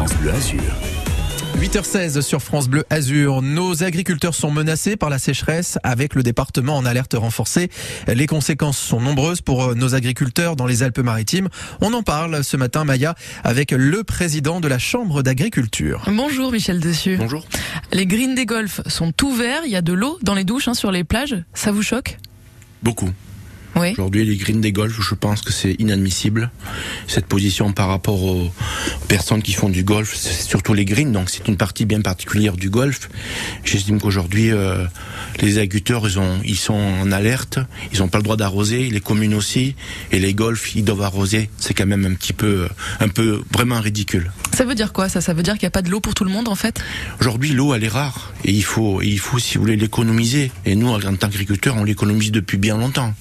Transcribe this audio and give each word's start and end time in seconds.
France 0.00 0.16
Bleu 0.16 0.32
Azur. 0.32 0.62
8h16 1.58 2.22
sur 2.22 2.40
France 2.40 2.68
Bleu 2.68 2.84
Azur. 2.88 3.42
Nos 3.42 3.82
agriculteurs 3.82 4.34
sont 4.34 4.50
menacés 4.50 4.96
par 4.96 5.10
la 5.10 5.18
sécheresse 5.18 5.78
avec 5.82 6.14
le 6.14 6.22
département 6.22 6.78
en 6.78 6.86
alerte 6.86 7.12
renforcée. 7.12 7.68
Les 8.06 8.26
conséquences 8.26 8.78
sont 8.78 8.98
nombreuses 8.98 9.42
pour 9.42 9.76
nos 9.76 9.94
agriculteurs 9.94 10.56
dans 10.56 10.64
les 10.64 10.82
Alpes-Maritimes. 10.82 11.50
On 11.82 11.92
en 11.92 12.02
parle 12.02 12.42
ce 12.42 12.56
matin, 12.56 12.84
Maya, 12.84 13.14
avec 13.44 13.72
le 13.72 14.02
président 14.02 14.60
de 14.60 14.68
la 14.68 14.78
Chambre 14.78 15.22
d'agriculture. 15.22 16.00
Bonjour 16.06 16.50
Michel 16.50 16.80
Dessus. 16.80 17.18
Bonjour. 17.18 17.44
Les 17.92 18.06
greens 18.06 18.34
des 18.34 18.46
golfs 18.46 18.80
sont 18.86 19.12
ouverts, 19.22 19.64
il 19.66 19.70
y 19.70 19.76
a 19.76 19.82
de 19.82 19.92
l'eau 19.92 20.18
dans 20.22 20.34
les 20.34 20.44
douches, 20.44 20.68
hein, 20.68 20.72
sur 20.72 20.90
les 20.90 21.04
plages. 21.04 21.36
Ça 21.52 21.72
vous 21.72 21.82
choque? 21.82 22.16
Beaucoup. 22.82 23.10
Oui. 23.80 23.92
Aujourd'hui, 23.92 24.24
les 24.26 24.36
greens 24.36 24.60
des 24.60 24.72
golfs, 24.72 25.00
je 25.00 25.14
pense 25.14 25.40
que 25.40 25.52
c'est 25.52 25.72
inadmissible. 25.78 26.50
Cette 27.06 27.26
position 27.26 27.72
par 27.72 27.88
rapport 27.88 28.22
aux 28.22 28.52
personnes 29.08 29.42
qui 29.42 29.54
font 29.54 29.70
du 29.70 29.84
golf, 29.84 30.14
c'est 30.14 30.46
surtout 30.46 30.74
les 30.74 30.84
greens, 30.84 31.12
donc 31.12 31.30
c'est 31.30 31.48
une 31.48 31.56
partie 31.56 31.86
bien 31.86 32.02
particulière 32.02 32.56
du 32.56 32.68
golf. 32.68 33.08
J'estime 33.64 34.00
qu'aujourd'hui, 34.00 34.50
euh, 34.50 34.84
les 35.40 35.58
agriculteurs, 35.58 36.06
ils, 36.06 36.18
ont, 36.18 36.40
ils 36.44 36.56
sont 36.56 36.74
en 36.74 37.10
alerte, 37.10 37.58
ils 37.92 38.00
n'ont 38.00 38.08
pas 38.08 38.18
le 38.18 38.24
droit 38.24 38.36
d'arroser, 38.36 38.90
les 38.90 39.00
communes 39.00 39.34
aussi, 39.34 39.74
et 40.12 40.18
les 40.18 40.34
golfs, 40.34 40.76
ils 40.76 40.84
doivent 40.84 41.02
arroser. 41.02 41.48
C'est 41.58 41.74
quand 41.74 41.86
même 41.86 42.04
un 42.04 42.14
petit 42.14 42.34
peu, 42.34 42.68
un 43.00 43.08
peu 43.08 43.42
vraiment 43.52 43.80
ridicule. 43.80 44.30
Ça 44.54 44.64
veut 44.64 44.74
dire 44.74 44.92
quoi 44.92 45.08
ça? 45.08 45.20
Ça 45.20 45.32
veut 45.32 45.42
dire 45.42 45.54
qu'il 45.54 45.64
n'y 45.64 45.68
a 45.68 45.70
pas 45.70 45.82
de 45.82 45.90
l'eau 45.90 46.00
pour 46.00 46.14
tout 46.14 46.24
le 46.24 46.30
monde 46.30 46.48
en 46.48 46.54
fait? 46.54 46.82
Aujourd'hui, 47.20 47.52
l'eau, 47.52 47.74
elle 47.74 47.84
est 47.84 47.88
rare, 47.88 48.34
et 48.44 48.52
il 48.52 48.64
faut, 48.64 49.00
et 49.00 49.06
il 49.06 49.18
faut, 49.18 49.38
si 49.38 49.56
vous 49.56 49.62
voulez, 49.62 49.76
l'économiser. 49.76 50.52
Et 50.66 50.74
nous, 50.76 50.88
en 50.88 51.00
tant 51.00 51.16
qu'agriculteurs, 51.16 51.76
on 51.76 51.84
l'économise 51.84 52.30
depuis 52.30 52.58
bien 52.58 52.76
longtemps. 52.76 53.14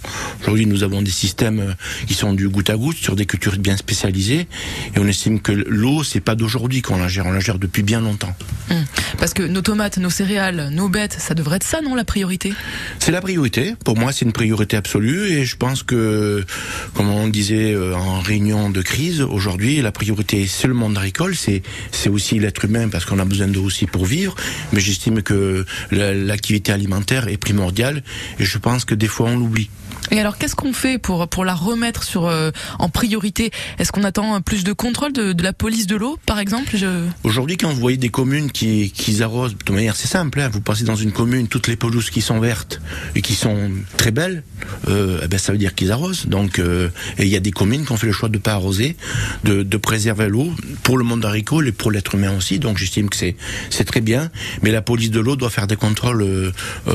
Aujourd'hui, 0.50 0.66
nous 0.66 0.82
avons 0.82 1.04
des 1.04 1.12
systèmes 1.12 1.60
euh, 1.60 1.74
qui 2.08 2.16
sont 2.16 2.34
du 2.34 2.50
goutte 2.50 2.72
à 2.72 2.76
goutte 2.76 2.98
sur 2.98 3.16
des 3.16 3.28
cultures 3.28 3.56
bien 3.60 3.78
spécialisées, 3.78 4.48
et 4.96 5.00
on 5.00 5.06
estime 5.06 5.42
que 5.42 5.52
l'eau, 5.52 6.04
c'est 6.04 6.22
pas 6.22 6.34
d'aujourd'hui 6.34 6.82
qu'on 6.82 6.98
la 6.98 7.08
gère, 7.08 7.28
on 7.28 7.32
la 7.32 7.40
gère 7.40 7.60
depuis 7.60 7.84
bien 7.84 8.02
longtemps. 8.02 8.36
Hum. 8.72 8.84
Parce 9.20 9.34
que 9.34 9.44
nos 9.44 9.62
tomates, 9.62 9.98
nos 9.98 10.10
céréales, 10.10 10.70
nos 10.72 10.88
bêtes, 10.88 11.16
ça 11.20 11.34
devrait 11.34 11.58
être 11.58 11.66
ça, 11.66 11.82
non, 11.82 11.94
la 11.94 12.06
priorité? 12.06 12.54
C'est 13.00 13.12
la 13.12 13.22
priorité. 13.22 13.76
Pour 13.84 13.98
moi, 13.98 14.12
c'est 14.12 14.24
une 14.24 14.32
priorité 14.32 14.78
absolue, 14.78 15.32
et 15.34 15.46
je 15.46 15.58
pense 15.58 15.84
que, 15.84 16.46
comme 16.94 17.10
on 17.10 17.28
disait 17.28 17.74
euh, 17.74 17.96
en 17.96 18.22
réunion 18.22 18.70
de 18.70 18.82
crise, 18.82 19.22
aujourd'hui, 19.22 19.82
la 19.82 19.92
priorité, 19.92 20.48
c'est 20.48 20.68
le 20.68 20.74
monde 20.74 20.98
agricole, 20.98 21.36
c'est 21.36 21.64
c'est 21.92 22.10
aussi 22.10 22.40
l'être 22.40 22.64
humain, 22.64 22.88
parce 22.88 23.06
qu'on 23.06 23.20
a 23.20 23.26
besoin 23.26 23.48
d'eau 23.48 23.64
aussi 23.64 23.88
pour 23.88 24.06
vivre, 24.06 24.36
mais 24.72 24.80
j'estime 24.80 25.22
que 25.22 25.66
l'activité 25.92 26.72
alimentaire 26.72 27.28
est 27.28 27.38
primordiale, 27.38 28.04
et 28.40 28.46
je 28.46 28.58
pense 28.58 28.86
que 28.86 28.96
des 28.96 29.08
fois, 29.08 29.30
on 29.30 29.38
l'oublie. 29.38 29.70
Et 30.12 30.20
alors, 30.20 30.38
qu'est-ce 30.38 30.56
qu'on 30.56 30.74
fait 30.74 30.98
pour 30.98 31.28
pour 31.28 31.46
la 31.46 31.54
remettre 31.54 32.04
sur 32.04 32.26
euh, 32.26 32.52
en 32.80 32.90
priorité? 32.90 33.52
Est-ce 33.78 33.92
qu'on 33.92 34.04
attend 34.04 34.42
plus 34.42 34.64
de 34.64 34.74
contrôle 34.74 35.14
de, 35.14 35.34
de 35.34 35.44
la 35.44 35.54
police 35.54 35.86
de 35.88 35.98
l'eau, 35.98 36.18
par 36.26 36.40
exemple? 36.40 36.70
Je... 36.74 37.06
Aujourd'hui, 37.24 37.58
quand 37.58 37.70
vous 37.70 37.80
voyez 37.80 37.98
des 37.98 38.10
communes 38.10 38.50
qui, 38.50 38.92
qui 38.92 39.09
arrosent, 39.22 39.56
de 39.66 39.74
manière 39.74 39.96
c'est 39.96 40.08
simple, 40.08 40.40
hein, 40.40 40.50
vous 40.52 40.62
passez 40.62 40.84
dans 40.84 40.96
une 40.96 41.12
commune, 41.12 41.48
toutes 41.48 41.68
les 41.68 41.76
pelouses 41.76 42.10
qui 42.10 42.22
sont 42.22 42.40
vertes 42.40 42.82
et 43.16 43.22
qui 43.22 43.36
sont 43.36 43.72
très 43.98 44.12
belles, 44.12 44.44
euh, 44.88 45.20
eh 45.24 45.28
ben 45.28 45.38
ça 45.38 45.52
veut 45.52 45.58
dire 45.58 45.76
qu'ils 45.76 45.92
arrosent. 45.92 46.28
Donc, 46.28 46.60
euh, 46.60 46.90
et 47.18 47.24
il 47.24 47.30
y 47.30 47.36
a 47.36 47.40
des 47.40 47.52
communes 47.52 47.86
qui 47.86 47.92
ont 47.92 47.98
fait 47.98 48.08
le 48.08 48.14
choix 48.14 48.30
de 48.30 48.38
pas 48.38 48.54
arroser, 48.54 48.96
de, 49.44 49.64
de 49.64 49.78
préserver 49.78 50.30
l'eau 50.30 50.52
pour 50.84 50.98
le 50.98 51.04
monde 51.04 51.26
agricole 51.26 51.68
et 51.68 51.72
pour 51.72 51.92
l'être 51.92 52.16
humain 52.16 52.36
aussi. 52.38 52.60
Donc, 52.60 52.78
j'estime 52.78 53.10
que 53.10 53.16
c'est 53.16 53.36
c'est 53.70 53.86
très 53.86 54.02
bien, 54.02 54.32
mais 54.62 54.72
la 54.72 54.82
police 54.82 55.12
de 55.12 55.20
l'eau 55.20 55.36
doit 55.36 55.50
faire 55.50 55.68
des 55.68 55.76
contrôles 55.76 56.22
euh, 56.24 56.52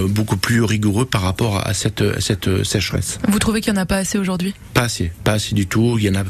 beaucoup 0.09 0.37
plus 0.37 0.63
rigoureux 0.63 1.05
par 1.05 1.23
rapport 1.23 1.67
à 1.67 1.75
cette 1.75 2.03
à 2.03 2.21
cette 2.21 2.65
sécheresse. 2.65 3.19
Vous 3.29 3.39
trouvez 3.39 3.61
qu'il 3.61 3.73
n'y 3.73 3.79
en 3.79 3.83
a 3.83 3.87
pas 3.87 3.97
assez 3.99 4.19
aujourd'hui? 4.19 4.55
Pas 4.73 4.83
assez, 4.85 5.13
pas 5.25 5.33
assez 5.33 5.55
du 5.55 5.67
tout. 5.67 5.97
Il 5.99 6.05
y 6.05 6.11
en 6.11 6.15
a, 6.15 6.25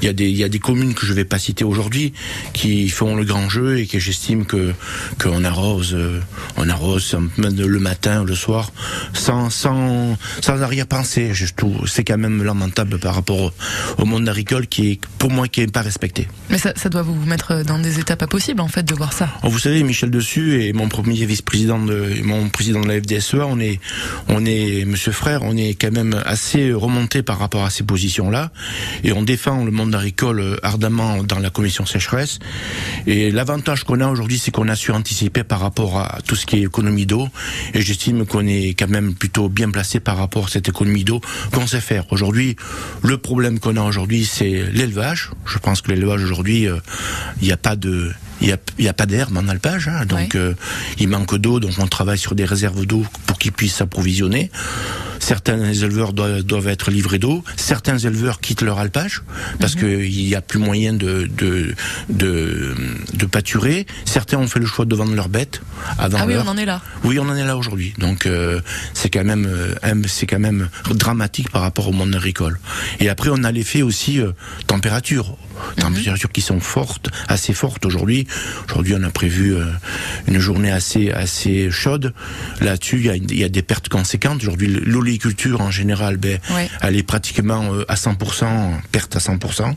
il 0.00 0.06
y 0.06 0.08
a 0.08 0.12
des, 0.12 0.28
il 0.28 0.36
y 0.36 0.44
a 0.44 0.48
des 0.48 0.58
communes 0.58 0.94
que 0.94 1.06
je 1.06 1.12
vais 1.12 1.24
pas 1.24 1.38
citer 1.38 1.64
aujourd'hui 1.64 2.12
qui 2.52 2.88
font 2.88 3.16
le 3.16 3.24
grand 3.24 3.48
jeu 3.48 3.78
et 3.78 3.86
que 3.86 3.98
j'estime 3.98 4.44
que 4.44 4.74
qu'on 5.28 5.44
arrose, 5.44 5.96
on 6.56 6.68
arrose 6.68 7.16
le 7.36 7.78
matin, 7.78 8.24
le 8.24 8.34
soir, 8.34 8.72
sans 9.12 9.50
sans 9.50 10.16
sans 10.40 10.62
arrière-pensée. 10.62 11.32
C'est 11.86 12.04
quand 12.04 12.18
même 12.18 12.42
lamentable 12.42 12.98
par 12.98 13.14
rapport 13.14 13.52
au, 13.98 14.04
monde 14.04 14.28
agricole 14.28 14.66
qui 14.66 14.92
est, 14.92 15.00
pour 15.18 15.30
moi, 15.30 15.48
qui 15.48 15.60
est 15.60 15.72
pas 15.72 15.82
respecté. 15.82 16.28
Mais 16.48 16.58
ça, 16.58 16.72
ça 16.76 16.88
doit 16.88 17.02
vous 17.02 17.14
mettre 17.26 17.62
dans 17.62 17.78
des 17.78 17.98
états 17.98 18.16
pas 18.16 18.26
possibles 18.26 18.60
en 18.60 18.68
fait 18.68 18.82
de 18.82 18.94
voir 18.94 19.12
ça. 19.12 19.28
Oh, 19.42 19.48
vous 19.50 19.58
savez, 19.58 19.82
Michel 19.82 20.10
Dessus 20.10 20.62
et 20.62 20.72
mon 20.72 20.88
premier 20.88 21.26
vice-président 21.26 21.78
de 21.78 22.22
mon 22.24 22.48
président 22.48 22.80
de 22.80 22.88
la 22.88 23.00
FDSEA, 23.00 23.46
on 23.46 23.60
est 23.60 23.80
on 24.28 24.44
est 24.46 24.84
Monsieur 24.86 25.12
Frère, 25.12 25.42
on 25.42 25.56
est 25.56 25.74
quand 25.74 25.92
même 25.92 26.20
assez 26.24 26.72
remonté 26.72 27.22
par 27.22 27.38
rapport 27.38 27.64
à 27.64 27.70
ces 27.70 27.84
positions-là, 27.84 28.50
et 29.04 29.12
on 29.12 29.22
défend 29.22 29.64
le 29.64 29.70
monde 29.70 29.94
agricole 29.94 30.58
ardemment 30.62 31.22
dans 31.22 31.38
la 31.38 31.50
commission 31.50 31.84
sécheresse. 31.84 32.38
Et 33.06 33.30
l'avantage 33.30 33.84
qu'on 33.84 34.00
a 34.00 34.08
aujourd'hui, 34.08 34.38
c'est 34.38 34.50
qu'on 34.50 34.68
a 34.68 34.76
su 34.76 34.90
anticiper 34.90 35.17
par 35.28 35.60
rapport 35.60 35.98
à 35.98 36.18
tout 36.26 36.36
ce 36.36 36.46
qui 36.46 36.56
est 36.56 36.62
économie 36.62 37.06
d'eau, 37.06 37.28
et 37.74 37.82
j'estime 37.82 38.26
qu'on 38.26 38.46
est 38.46 38.74
quand 38.78 38.88
même 38.88 39.14
plutôt 39.14 39.48
bien 39.48 39.70
placé 39.70 40.00
par 40.00 40.16
rapport 40.16 40.46
à 40.46 40.48
cette 40.48 40.68
économie 40.68 41.04
d'eau 41.04 41.20
qu'on 41.52 41.66
sait 41.66 41.80
faire. 41.80 42.04
Aujourd'hui, 42.10 42.56
le 43.02 43.18
problème 43.18 43.58
qu'on 43.58 43.76
a 43.76 43.82
aujourd'hui, 43.82 44.24
c'est 44.24 44.64
l'élevage. 44.72 45.30
Je 45.46 45.58
pense 45.58 45.82
que 45.82 45.90
l'élevage 45.90 46.22
aujourd'hui, 46.22 46.66
il 47.40 47.44
n'y 47.44 47.52
a 47.52 47.56
pas 47.56 47.76
de 47.76 48.12
il 48.40 48.46
n'y 48.46 48.52
a, 48.52 48.58
y 48.78 48.88
a, 48.88 48.92
pas 48.92 49.06
d'herbe 49.06 49.36
en 49.36 49.48
alpage, 49.48 49.88
hein, 49.88 50.06
donc 50.06 50.34
euh, 50.34 50.54
il 50.98 51.08
manque 51.08 51.36
d'eau, 51.36 51.58
donc 51.58 51.72
on 51.78 51.86
travaille 51.86 52.18
sur 52.18 52.34
des 52.34 52.44
réserves 52.44 52.86
d'eau 52.86 53.04
pour 53.26 53.38
qu'ils 53.38 53.52
puissent 53.52 53.76
s'approvisionner. 53.76 54.50
Certains 55.18 55.72
éleveurs 55.72 56.12
doivent, 56.12 56.42
doivent 56.42 56.68
être 56.68 56.90
livrés 56.90 57.18
d'eau. 57.18 57.44
Certains 57.56 57.98
éleveurs 57.98 58.40
quittent 58.40 58.62
leur 58.62 58.78
alpage 58.78 59.22
parce 59.60 59.74
-hmm. 59.74 60.08
qu'il 60.08 60.26
n'y 60.26 60.34
a 60.34 60.40
plus 60.40 60.58
moyen 60.58 60.92
de, 60.92 61.28
de, 61.36 61.74
de, 62.08 62.74
de, 63.14 63.26
pâturer. 63.26 63.86
Certains 64.04 64.38
ont 64.38 64.46
fait 64.46 64.60
le 64.60 64.66
choix 64.66 64.84
de 64.84 64.94
vendre 64.94 65.14
leurs 65.14 65.28
bêtes 65.28 65.60
avant 65.98 66.18
Ah 66.20 66.26
oui, 66.26 66.34
on 66.36 66.48
en 66.48 66.56
est 66.56 66.64
là. 66.64 66.80
Oui, 67.04 67.18
on 67.18 67.28
en 67.28 67.36
est 67.36 67.44
là 67.44 67.56
aujourd'hui. 67.56 67.94
Donc 67.98 68.26
euh, 68.26 68.60
c'est 68.94 69.10
quand 69.10 69.24
même 69.24 69.46
euh, 69.46 69.74
c'est 70.06 70.26
quand 70.26 70.38
même 70.38 70.68
dramatique 70.90 71.50
par 71.50 71.62
rapport 71.62 71.88
au 71.88 71.92
monde 71.92 72.14
agricole. 72.14 72.58
Et 73.00 73.08
après, 73.08 73.30
on 73.32 73.44
a 73.44 73.52
l'effet 73.52 73.82
aussi 73.82 74.20
euh, 74.20 74.32
température 74.66 75.36
températures 75.76 76.30
qui 76.30 76.40
sont 76.40 76.60
fortes, 76.60 77.10
assez 77.28 77.52
fortes 77.52 77.84
aujourd'hui. 77.86 78.26
Aujourd'hui, 78.68 78.94
on 78.98 79.02
a 79.02 79.10
prévu 79.10 79.54
euh, 79.54 79.64
une 80.26 80.38
journée 80.38 80.70
assez 80.70 81.10
assez 81.10 81.70
chaude. 81.70 82.14
Là-dessus, 82.60 83.00
il 83.04 83.32
y, 83.32 83.40
y 83.40 83.44
a, 83.44 83.48
des 83.48 83.62
pertes 83.62 83.88
conséquentes. 83.88 84.42
Aujourd'hui, 84.42 84.68
l'oléiculture 84.68 85.60
en 85.60 85.70
général, 85.70 86.16
ben, 86.16 86.38
ouais. 86.54 86.68
elle 86.80 86.96
est 86.96 87.02
pratiquement 87.02 87.72
euh, 87.72 87.84
à 87.88 87.94
100%, 87.94 88.46
perte 88.92 89.16
à 89.16 89.18
100%. 89.18 89.74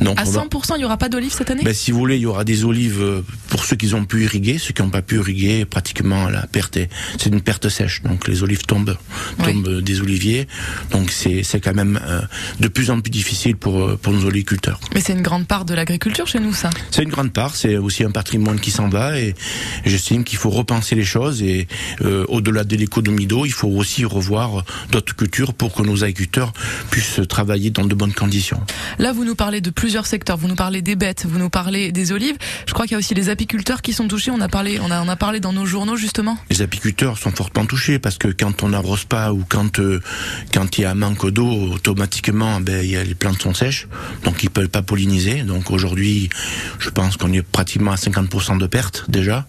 Donc, 0.00 0.20
à 0.20 0.24
100%, 0.24 0.74
il 0.74 0.78
n'y 0.78 0.84
aura 0.84 0.96
pas 0.96 1.08
d'olives 1.08 1.32
cette 1.32 1.50
année? 1.50 1.62
Ben, 1.64 1.74
Si 1.74 1.90
vous 1.90 1.98
voulez, 1.98 2.16
il 2.16 2.22
y 2.22 2.26
aura 2.26 2.44
des 2.44 2.64
olives 2.64 3.02
euh, 3.02 3.22
pour 3.48 3.64
ceux 3.64 3.76
qui 3.76 3.92
ont 3.94 4.04
pu 4.04 4.24
irriguer. 4.24 4.58
Ceux 4.58 4.72
qui 4.72 4.82
n'ont 4.82 4.90
pas 4.90 5.02
pu 5.02 5.16
irriguer, 5.16 5.64
pratiquement 5.64 6.28
la 6.28 6.46
perte, 6.46 6.78
c'est 7.18 7.30
une 7.30 7.40
perte 7.40 7.68
sèche. 7.68 8.02
Donc 8.02 8.28
les 8.28 8.42
olives 8.42 8.64
tombent, 8.64 8.96
tombent 9.42 9.80
des 9.80 10.00
oliviers. 10.00 10.46
Donc 10.90 11.10
c'est 11.10 11.60
quand 11.60 11.74
même 11.74 12.00
euh, 12.06 12.20
de 12.60 12.68
plus 12.68 12.90
en 12.90 13.00
plus 13.00 13.10
difficile 13.10 13.56
pour, 13.56 13.96
pour 13.98 14.12
nos 14.12 14.24
oléiculteurs. 14.24 14.80
Mais 14.94 15.00
c'est 15.06 15.12
une 15.12 15.22
grande 15.22 15.46
part 15.46 15.64
de 15.64 15.72
l'agriculture 15.72 16.26
chez 16.26 16.40
nous, 16.40 16.52
ça. 16.52 16.68
C'est 16.90 17.04
une 17.04 17.10
grande 17.10 17.32
part, 17.32 17.54
c'est 17.54 17.76
aussi 17.76 18.02
un 18.02 18.10
patrimoine 18.10 18.58
qui 18.58 18.72
s'en 18.72 18.88
va 18.88 19.20
et 19.20 19.36
j'estime 19.84 20.24
qu'il 20.24 20.36
faut 20.36 20.50
repenser 20.50 20.96
les 20.96 21.04
choses 21.04 21.44
et 21.44 21.68
euh, 22.00 22.24
au-delà 22.26 22.64
de 22.64 22.74
l'économie 22.74 23.28
d'eau, 23.28 23.46
il 23.46 23.52
faut 23.52 23.68
aussi 23.68 24.04
revoir 24.04 24.64
d'autres 24.90 25.14
cultures 25.14 25.54
pour 25.54 25.72
que 25.72 25.82
nos 25.82 26.02
agriculteurs 26.02 26.52
puissent 26.90 27.20
travailler 27.28 27.70
dans 27.70 27.84
de 27.84 27.94
bonnes 27.94 28.14
conditions. 28.14 28.60
Là, 28.98 29.12
vous 29.12 29.24
nous 29.24 29.36
parlez 29.36 29.60
de 29.60 29.70
plusieurs 29.70 30.06
secteurs, 30.06 30.38
vous 30.38 30.48
nous 30.48 30.56
parlez 30.56 30.82
des 30.82 30.96
bêtes, 30.96 31.24
vous 31.24 31.38
nous 31.38 31.50
parlez 31.50 31.92
des 31.92 32.10
olives. 32.10 32.36
Je 32.66 32.72
crois 32.72 32.86
qu'il 32.86 32.92
y 32.92 32.96
a 32.96 32.98
aussi 32.98 33.14
les 33.14 33.28
apiculteurs 33.28 33.82
qui 33.82 33.92
sont 33.92 34.08
touchés. 34.08 34.32
On 34.32 34.40
a 34.40 34.48
parlé, 34.48 34.80
on 34.80 34.90
a, 34.90 35.00
on 35.00 35.08
a 35.08 35.16
parlé 35.16 35.38
dans 35.38 35.52
nos 35.52 35.66
journaux 35.66 35.96
justement. 35.96 36.36
Les 36.50 36.62
apiculteurs 36.62 37.16
sont 37.16 37.30
fortement 37.30 37.66
touchés 37.66 38.00
parce 38.00 38.18
que 38.18 38.26
quand 38.26 38.64
on 38.64 38.70
n'arrose 38.70 39.04
pas 39.04 39.32
ou 39.32 39.44
quand 39.48 39.78
euh, 39.78 40.00
quand 40.52 40.78
il 40.78 40.80
y 40.80 40.84
a 40.84 40.90
un 40.90 40.94
manque 40.94 41.30
d'eau, 41.30 41.74
automatiquement, 41.74 42.60
ben 42.60 42.84
y 42.84 42.96
a, 42.96 43.04
les 43.04 43.14
plantes 43.14 43.40
sont 43.40 43.54
sèches, 43.54 43.86
donc 44.24 44.42
ils 44.42 44.50
peuvent 44.50 44.68
pas 44.68 44.82
Donc 45.44 45.70
aujourd'hui, 45.70 46.30
je 46.78 46.88
pense 46.88 47.16
qu'on 47.16 47.32
est 47.32 47.42
pratiquement 47.42 47.92
à 47.92 47.96
50% 47.96 48.58
de 48.58 48.66
pertes 48.66 49.04
déjà, 49.08 49.46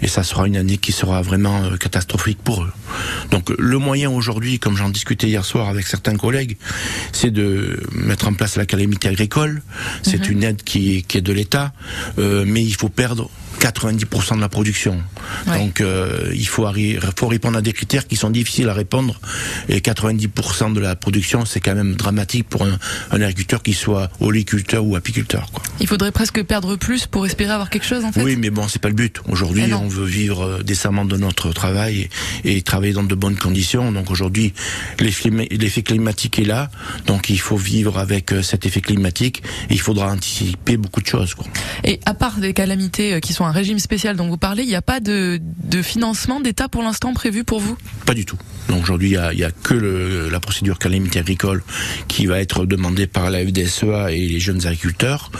et 0.00 0.08
ça 0.08 0.22
sera 0.22 0.46
une 0.46 0.56
année 0.56 0.78
qui 0.78 0.92
sera 0.92 1.20
vraiment 1.20 1.64
euh, 1.64 1.76
catastrophique 1.76 2.38
pour 2.42 2.62
eux. 2.62 2.72
Donc 3.30 3.50
le 3.58 3.78
moyen 3.78 4.10
aujourd'hui, 4.10 4.58
comme 4.58 4.76
j'en 4.76 4.88
discutais 4.88 5.26
hier 5.28 5.44
soir 5.44 5.68
avec 5.68 5.86
certains 5.86 6.16
collègues, 6.16 6.56
c'est 7.12 7.30
de 7.30 7.78
mettre 7.92 8.28
en 8.28 8.32
place 8.32 8.56
la 8.56 8.64
calamité 8.64 9.08
agricole. 9.08 9.62
C'est 10.02 10.28
mmh. 10.28 10.32
une 10.32 10.42
aide 10.44 10.62
qui, 10.62 11.02
qui 11.02 11.18
est 11.18 11.22
de 11.22 11.32
l'État, 11.32 11.72
euh, 12.18 12.44
mais 12.46 12.62
il 12.62 12.74
faut 12.74 12.88
perdre 12.88 13.30
90% 13.70 14.36
de 14.36 14.40
la 14.40 14.48
production. 14.48 15.02
Donc 15.46 15.80
euh, 15.80 16.30
il 16.34 16.46
faut, 16.46 16.66
faut 17.16 17.26
répondre 17.26 17.58
à 17.58 17.62
des 17.62 17.72
critères 17.72 18.06
qui 18.06 18.16
sont 18.16 18.30
difficiles 18.30 18.68
à 18.68 18.74
répondre 18.74 19.20
et 19.68 19.80
90% 19.80 20.72
de 20.72 20.80
la 20.80 20.96
production 20.96 21.44
c'est 21.44 21.60
quand 21.60 21.74
même 21.74 21.94
dramatique 21.94 22.48
pour 22.48 22.62
un, 22.62 22.78
un, 23.10 23.20
agriculteur 23.20 23.62
qui 23.62 23.72
soit 23.72 24.10
oliculteur 24.20 24.84
ou 24.84 24.96
apiculteur. 24.96 25.50
Quoi. 25.52 25.62
Il 25.80 25.86
faudrait 25.86 26.12
presque 26.12 26.42
perdre 26.44 26.76
plus 26.76 27.06
pour 27.06 27.26
espérer 27.26 27.52
avoir 27.52 27.70
quelque 27.70 27.86
chose 27.86 28.04
en 28.04 28.12
fait. 28.12 28.22
Oui 28.22 28.36
mais 28.36 28.50
bon 28.50 28.68
c'est 28.68 28.80
pas 28.80 28.88
le 28.88 28.94
but. 28.94 29.20
Aujourd'hui 29.28 29.72
on 29.72 29.88
veut 29.88 30.06
vivre 30.06 30.42
euh, 30.42 30.62
décemment 30.62 31.04
de 31.04 31.16
notre 31.16 31.52
travail 31.52 32.08
et, 32.44 32.56
et 32.56 32.62
travailler 32.62 32.92
dans 32.92 33.02
de 33.02 33.14
bonnes 33.14 33.36
conditions. 33.36 33.92
Donc 33.92 34.10
aujourd'hui 34.10 34.52
l'effet 35.00 35.82
climatique 35.82 36.38
est 36.38 36.44
là 36.44 36.70
donc 37.06 37.30
il 37.30 37.40
faut 37.40 37.56
vivre 37.56 37.98
avec 37.98 38.32
euh, 38.32 38.42
cet 38.42 38.66
effet 38.66 38.80
climatique 38.80 39.42
et 39.70 39.74
il 39.74 39.80
faudra 39.80 40.10
anticiper 40.12 40.76
beaucoup 40.76 41.00
de 41.00 41.06
choses. 41.06 41.34
Quoi. 41.34 41.46
Et 41.84 42.00
à 42.06 42.14
part 42.14 42.38
des 42.38 42.52
calamités 42.52 43.20
qui 43.20 43.32
sont 43.32 43.44
un 43.44 43.52
régime 43.56 43.78
spécial 43.78 44.16
dont 44.16 44.28
vous 44.28 44.36
parlez, 44.36 44.62
il 44.62 44.68
n'y 44.68 44.76
a 44.76 44.82
pas 44.82 45.00
de, 45.00 45.40
de 45.64 45.82
financement 45.82 46.40
d'État 46.40 46.68
pour 46.68 46.82
l'instant 46.82 47.12
prévu 47.14 47.42
pour 47.42 47.58
vous? 47.58 47.76
Pas 48.04 48.14
du 48.14 48.24
tout. 48.24 48.38
Donc 48.68 48.82
aujourd'hui, 48.82 49.10
il 49.10 49.36
n'y 49.36 49.44
a, 49.44 49.48
a, 49.48 49.50
que 49.50 49.74
le, 49.74 50.28
la 50.28 50.40
procédure 50.40 50.78
calamité 50.78 51.20
agricole 51.20 51.62
qui 52.08 52.26
va 52.26 52.40
être 52.40 52.66
demandée 52.66 53.06
par 53.06 53.30
la 53.30 53.38
FDSEA 53.44 54.10
et 54.12 54.26
les 54.26 54.40
jeunes 54.40 54.66
agriculteurs 54.66 55.30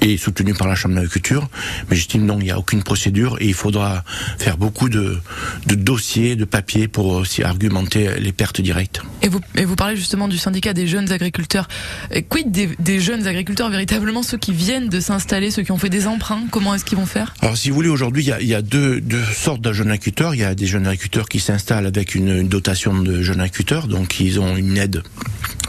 et 0.00 0.16
soutenue 0.16 0.54
par 0.54 0.66
la 0.66 0.74
Chambre 0.74 0.94
d'agriculture. 0.94 1.48
Mais 1.88 1.96
j'estime 1.96 2.24
non, 2.24 2.38
il 2.40 2.44
n'y 2.44 2.50
a 2.50 2.58
aucune 2.58 2.82
procédure 2.82 3.36
et 3.40 3.46
il 3.46 3.54
faudra 3.54 4.02
faire 4.38 4.56
beaucoup 4.56 4.88
de, 4.88 5.18
de 5.66 5.74
dossiers, 5.74 6.36
de 6.36 6.44
papiers 6.44 6.88
pour 6.88 7.06
aussi 7.06 7.42
argumenter 7.42 8.18
les 8.18 8.32
pertes 8.32 8.60
directes. 8.60 9.02
Et 9.22 9.28
vous, 9.28 9.40
et 9.56 9.64
vous 9.64 9.76
parlez 9.76 9.96
justement 9.96 10.26
du 10.26 10.38
syndicat 10.38 10.72
des 10.72 10.86
jeunes 10.86 11.12
agriculteurs. 11.12 11.68
Et 12.10 12.22
quid 12.22 12.50
des, 12.50 12.70
des 12.78 12.98
jeunes 12.98 13.26
agriculteurs, 13.26 13.70
véritablement 13.70 14.22
ceux 14.22 14.38
qui 14.38 14.52
viennent 14.52 14.88
de 14.88 15.00
s'installer, 15.00 15.50
ceux 15.50 15.62
qui 15.62 15.72
ont 15.72 15.78
fait 15.78 15.90
des 15.90 16.06
emprunts? 16.06 16.44
Comment 16.50 16.74
est-ce 16.74 16.84
qu'ils 16.84 16.98
vont 16.98 17.06
faire? 17.06 17.34
Alors 17.50 17.58
si 17.58 17.70
vous 17.70 17.74
voulez, 17.74 17.88
aujourd'hui, 17.88 18.24
il 18.40 18.46
y 18.46 18.54
a, 18.54 18.62
deux, 18.62 19.02
sortes 19.34 19.60
de 19.60 19.72
jeunes 19.72 19.90
agriculteurs. 19.90 20.36
Il 20.36 20.40
y 20.40 20.44
a 20.44 20.54
des 20.54 20.66
jeunes 20.66 20.86
agriculteurs 20.86 21.28
qui 21.28 21.40
s'installent 21.40 21.86
avec 21.86 22.14
une, 22.14 22.46
dotation 22.46 23.02
de 23.02 23.22
jeunes 23.22 23.40
agriculteurs, 23.40 23.88
donc 23.88 24.20
ils 24.20 24.38
ont 24.38 24.56
une 24.56 24.78
aide 24.78 25.02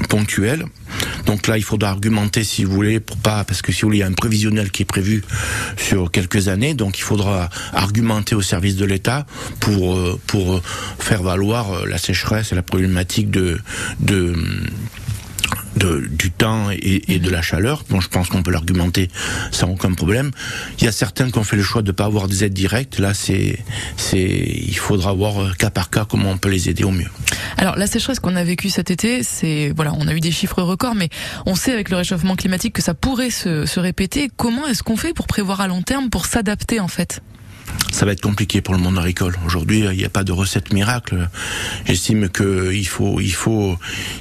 ponctuelle. 0.08 0.68
Donc 1.26 1.48
là, 1.48 1.58
il 1.58 1.64
faudra 1.64 1.90
argumenter, 1.90 2.44
si 2.44 2.66
vous 2.66 2.72
voulez, 2.72 3.00
pour 3.00 3.18
pas, 3.18 3.44
parce 3.46 3.64
que 3.64 3.72
si 3.72 3.82
vous 3.82 3.88
voulez, 3.88 3.98
il 3.98 4.02
y 4.02 4.04
a 4.04 4.08
un 4.08 4.14
prévisionnel 4.14 4.70
qui 4.70 4.84
est 4.84 4.86
prévu 4.86 5.24
sur 5.76 6.12
quelques 6.12 6.50
années, 6.50 6.76
donc 6.76 7.00
il 7.00 7.02
faudra 7.02 7.50
argumenter 7.74 8.36
au 8.36 8.44
service 8.44 8.76
de 8.76 8.86
l'État 8.86 9.26
pour 9.60 10.20
pour 10.28 10.62
faire 11.00 11.24
valoir 11.24 11.88
la 11.88 11.98
sécheresse 11.98 12.52
et 12.52 12.56
la 12.56 12.62
problématique 12.62 13.32
de 13.32 13.60
de 14.00 14.36
de, 15.76 16.08
du 16.10 16.32
temps 16.32 16.70
et, 16.72 17.14
et, 17.14 17.20
de 17.20 17.30
la 17.30 17.42
chaleur. 17.42 17.84
Bon, 17.90 18.00
je 18.02 18.10
pense 18.10 18.30
qu'on 18.30 18.44
peut 18.44 18.52
l'argumenter 18.52 19.10
sans 19.52 19.70
aucun 19.70 19.94
problème. 19.94 20.32
Il 20.80 20.86
y 20.86 20.88
a 20.88 20.92
certains 20.92 21.30
qui 21.30 21.38
ont 21.38 21.44
fait 21.44 21.56
le 21.56 21.64
choix 21.64 21.82
de 21.82 21.88
ne 21.88 21.92
pas 21.92 22.06
avoir 22.06 22.28
des 22.28 22.44
aides 22.44 22.54
directes. 22.54 23.00
Là, 23.00 23.14
c'est, 23.14 23.60
c'est, 23.98 24.20
il 24.20 24.78
faudra 24.78 25.14
voir 25.14 25.58
cas 25.58 25.70
par 25.70 25.90
cas 25.90 26.06
comment 26.06 26.32
on 26.32 26.38
peut 26.38 26.50
les 26.50 26.70
aider 26.70 26.84
au 26.84 26.92
mieux. 26.92 27.10
Alors, 27.58 27.78
la 27.78 27.88
sécheresse 27.88 28.20
qu'on 28.20 28.36
a 28.36 28.44
vécue 28.44 28.70
cet 28.70 28.92
été, 28.92 29.24
c'est, 29.24 29.74
voilà, 29.76 29.94
on 29.98 30.08
a 30.08 30.14
eu 30.14 30.20
des 30.20 30.32
chiffres 30.32 30.62
records, 30.62 30.96
mais 30.96 31.10
on 31.46 31.56
sait 31.56 31.72
avec 31.72 31.90
le 31.90 31.98
réchauffement 31.98 32.36
climatique 32.36 32.74
que 32.74 32.82
ça 32.82 32.94
pourrait 32.94 33.30
se, 33.30 33.66
se 33.66 33.80
répéter. 33.80 34.30
Comment 34.36 34.68
est-ce 34.68 34.84
qu'on 34.84 34.98
fait 34.98 35.14
pour 35.14 35.28
prévoir 35.28 35.62
à 35.62 35.68
long 35.68 35.82
terme, 35.82 36.10
pour 36.10 36.26
s'adapter, 36.26 36.80
en 36.80 36.88
fait? 36.88 37.22
Ça 37.92 38.06
va 38.06 38.14
être 38.14 38.22
compliqué 38.22 38.62
pour 38.62 38.74
le 38.74 38.80
monde 38.80 38.98
agricole. 38.98 39.36
Aujourd'hui, 39.46 39.80
il 39.80 39.98
n'y 39.98 40.06
a 40.06 40.10
pas 40.10 40.24
de 40.24 40.32
recette 40.32 40.74
miracle. 40.74 41.30
J'estime 41.86 42.30
que 42.30 42.74
il 42.74 42.88
faut, 42.88 43.20
il 43.20 43.34
faut, 43.34 43.78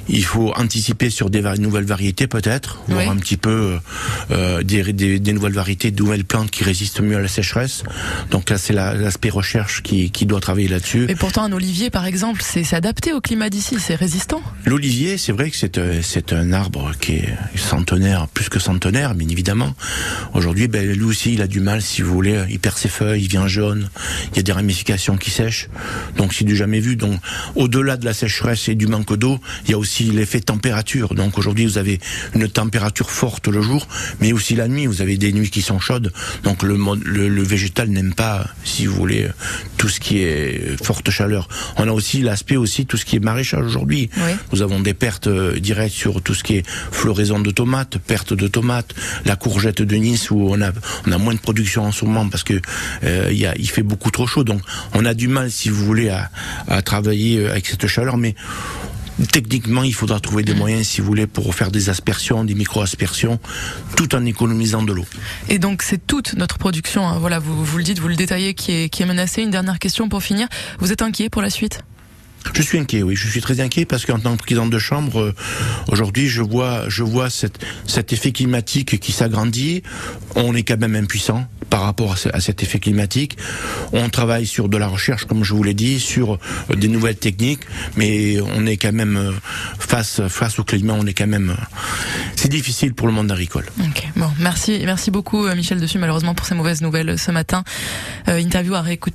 il 0.09 0.25
faut 0.25 0.53
anticiper 0.57 1.09
sur 1.11 1.31
des 1.31 1.41
nouvelles 1.59 1.85
variétés 1.85 2.27
peut-être, 2.27 2.83
oui. 2.89 2.95
voir 2.95 3.11
un 3.11 3.17
petit 3.17 3.37
peu 3.37 3.79
euh, 4.31 4.63
des, 4.63 4.93
des, 4.93 5.19
des, 5.19 5.33
nouvelles 5.33 5.55
variétés, 5.55 5.91
de 5.91 6.03
nouvelles 6.03 6.25
plantes 6.25 6.51
qui 6.51 6.65
résistent 6.65 7.01
mieux 7.01 7.17
à 7.17 7.21
la 7.21 7.29
sécheresse. 7.29 7.83
Donc 8.31 8.51
là, 8.51 8.59
c'est 8.59 8.73
l'aspect 8.73 9.29
la, 9.29 9.35
recherche 9.35 9.83
qui, 9.83 10.11
qui 10.11 10.27
doit 10.27 10.41
travailler 10.41 10.69
là-dessus. 10.69 11.07
Mais 11.09 11.15
pourtant, 11.15 11.45
un 11.45 11.53
olivier, 11.53 11.91
par 11.91 12.07
exemple, 12.07 12.43
c'est 12.45 12.65
s'adapter 12.65 13.13
au 13.13 13.21
climat 13.21 13.51
d'ici, 13.51 13.77
c'est 13.79 13.95
résistant. 13.95 14.43
L'olivier, 14.67 15.17
c'est 15.17 15.33
vrai 15.33 15.51
que 15.51 15.57
c'est 15.57 15.79
euh, 15.79 16.01
c'est 16.03 16.33
un 16.33 16.53
arbre 16.53 16.93
qui 17.01 17.13
est 17.13 17.35
centenaire, 17.57 18.29
plus 18.29 18.49
que 18.49 18.59
centenaire, 18.59 19.15
bien 19.15 19.29
évidemment. 19.29 19.75
Aujourd'hui, 20.35 20.69
ben, 20.69 20.87
lui 20.87 21.05
aussi, 21.05 21.35
il 21.35 21.43
a 21.43 21.47
du 21.47 21.61
mal, 21.61 21.83
si 21.83 22.03
vous 22.03 22.13
voulez, 22.13 22.45
il 22.51 22.59
perd 22.59 22.77
ses 22.77 22.89
feuilles, 22.89 23.23
il 23.23 23.29
vient 23.29 23.40
jaune, 23.49 23.89
il 24.31 24.37
y 24.37 24.41
a 24.41 24.43
des 24.43 24.53
ramifications 24.53 25.17
qui 25.17 25.31
sèchent, 25.31 25.69
donc 26.17 26.33
c'est 26.33 26.45
du 26.45 26.57
jamais 26.57 26.81
vu. 26.81 26.97
Donc 26.97 27.21
au-delà 27.55 27.97
de 27.97 28.05
la 28.05 28.15
sécheresse 28.15 28.69
et 28.69 28.75
du 28.75 28.87
manque 28.87 29.17
d'eau, 29.17 29.39
il 29.65 29.71
y 29.71 29.75
a 29.75 29.79
aussi 29.79 30.05
l'effet 30.05 30.41
température. 30.41 31.15
Donc 31.15 31.39
aujourd'hui 31.39 31.67
vous 31.67 31.79
avez 31.79 32.01
une 32.35 32.49
température 32.49 33.11
forte 33.11 33.49
le 33.49 33.63
jour, 33.63 33.87
mais 34.21 34.33
aussi 34.33 34.55
la 34.55 34.69
nuit, 34.69 34.87
vous 34.87 35.03
avez 35.03 35.17
des 35.17 35.33
nuits 35.33 35.51
qui 35.51 35.63
sont 35.63 35.79
chaudes. 35.79 36.13
Donc 36.43 36.63
le, 36.63 37.43
végétal 37.43 37.89
n'aime 37.89 38.15
pas, 38.15 38.47
si 38.65 38.87
vous 38.87 38.95
voulez, 38.95 39.29
tout 39.81 39.89
ce 39.89 39.99
qui 39.99 40.19
est 40.19 40.77
forte 40.85 41.09
chaleur. 41.11 41.49
On 41.79 41.89
a 41.89 41.93
aussi 41.93 42.21
l'aspect 42.21 42.59
aussi 42.59 42.85
tout 42.85 42.99
ce 42.99 43.07
qui 43.07 43.17
est 43.17 43.25
maraîchage 43.25 43.65
aujourd'hui. 43.65 44.11
Oui. 44.19 44.33
Nous 44.53 44.61
avons 44.61 44.79
des 44.79 44.93
pertes 44.93 45.27
directes 45.27 45.95
sur 45.95 46.21
tout 46.21 46.35
ce 46.35 46.45
qui 46.45 46.57
est 46.57 46.67
floraison 46.69 47.39
de 47.39 47.51
tomates, 47.51 47.97
perte 47.97 48.35
de 48.35 48.47
tomates, 48.47 48.95
la 49.25 49.37
courgette 49.37 49.81
de 49.81 49.97
Nice 49.97 50.31
où 50.31 50.49
on 50.51 50.61
a 50.61 50.73
on 51.07 51.13
a 51.13 51.17
moins 51.17 51.33
de 51.33 51.41
production 51.41 51.87
en 51.87 51.93
ce 51.93 52.05
moment 52.05 52.29
parce 52.29 52.45
que 52.45 52.61
euh, 53.05 53.29
il, 53.31 53.39
y 53.39 53.47
a, 53.47 53.55
il 53.57 53.71
fait 53.71 53.83
beaucoup 53.83 54.11
trop 54.11 54.27
chaud. 54.27 54.45
Donc 54.45 54.61
on 54.93 55.07
a 55.07 55.15
du 55.15 55.29
mal, 55.29 55.51
si 55.51 55.71
vous 55.71 55.83
voulez, 55.83 56.11
à, 56.11 56.31
à 56.69 56.83
travailler 56.83 57.49
avec 57.49 57.67
cette 57.67 57.87
chaleur, 57.87 58.19
mais 58.19 58.35
Techniquement, 59.33 59.83
il 59.83 59.95
faudra 59.95 60.21
trouver 60.21 60.43
des 60.43 60.55
moyens, 60.55 60.87
si 60.87 61.01
vous 61.01 61.07
voulez, 61.07 61.27
pour 61.27 61.55
faire 61.55 61.71
des 61.71 61.89
aspersions, 61.89 62.45
des 62.45 62.55
micro-aspersions, 62.55 63.39
tout 63.97 64.15
en 64.15 64.25
économisant 64.25 64.83
de 64.83 64.93
l'eau. 64.93 65.05
Et 65.49 65.59
donc, 65.59 65.83
c'est 65.83 66.07
toute 66.07 66.35
notre 66.35 66.59
production, 66.59 67.07
hein. 67.07 67.19
voilà, 67.19 67.39
vous, 67.39 67.65
vous 67.65 67.79
le 67.79 67.85
dites, 67.85 67.99
vous 67.99 68.09
le 68.09 68.17
détaillez, 68.17 68.55
qui 68.55 68.89
qui 68.91 69.03
est 69.03 69.07
menacée. 69.07 69.43
Une 69.43 69.51
dernière 69.51 69.79
question 69.79 70.09
pour 70.09 70.23
finir. 70.23 70.49
Vous 70.79 70.93
êtes 70.93 71.03
inquiet 71.03 71.29
pour 71.29 71.43
la 71.43 71.51
suite? 71.51 71.83
Je 72.55 72.63
suis 72.63 72.79
inquiet, 72.79 73.03
oui, 73.03 73.17
je 73.17 73.29
suis 73.29 73.41
très 73.41 73.61
inquiet 73.61 73.85
parce 73.85 74.07
qu'en 74.07 74.19
tant 74.19 74.37
que 74.37 74.43
président 74.43 74.67
de 74.67 74.79
chambre, 74.79 75.21
euh, 75.21 75.35
aujourd'hui, 75.89 76.29
je 76.29 76.43
vois, 76.43 77.31
cet 77.31 78.13
effet 78.13 78.33
climatique 78.33 78.99
qui 78.99 79.13
s'agrandit. 79.13 79.83
On 80.37 80.55
est 80.55 80.63
quand 80.63 80.79
même 80.79 80.95
impuissant 80.95 81.47
par 81.69 81.83
rapport 81.83 82.13
à, 82.13 82.17
ce, 82.17 82.29
à, 82.33 82.41
cet 82.41 82.63
effet 82.63 82.79
climatique. 82.79 83.37
On 83.93 84.09
travaille 84.09 84.47
sur 84.47 84.69
de 84.69 84.77
la 84.77 84.89
recherche, 84.89 85.25
comme 85.25 85.45
je 85.45 85.55
vous 85.55 85.63
l'ai 85.63 85.75
dit, 85.75 86.01
sur 86.01 86.35
euh, 86.35 86.77
des 86.77 86.89
nouvelles 86.89 87.17
techniques, 87.17 87.63
mais 87.97 88.41
on 88.41 88.67
est 88.67 88.77
quand 88.77 88.93
même 88.93 89.17
euh, 89.17 89.33
face 89.79 90.59
au 90.59 90.65
climat, 90.65 90.95
on 90.99 91.07
est 91.07 91.15
quand 91.15 91.27
même. 91.27 91.57
C'est 92.37 92.49
difficile 92.49 92.95
pour 92.95 93.07
le 93.07 93.13
monde 93.13 93.31
agricole. 93.31 93.67
Merci 94.85 95.11
beaucoup, 95.11 95.47
Michel 95.55 95.81
Dessus, 95.81 95.99
malheureusement 95.99 96.35
pour 96.35 96.47
ces 96.47 96.55
mauvaises 96.55 96.81
nouvelles 96.81 97.19
ce 97.19 97.31
matin. 97.31 97.65
interview 98.27 98.75
à 98.75 98.81
réécouter. 98.81 99.11